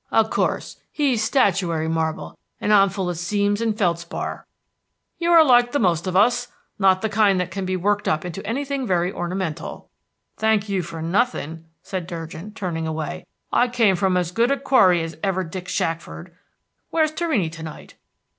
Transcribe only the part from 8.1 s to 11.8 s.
into anything very ornamental." "Thank you for nothing,"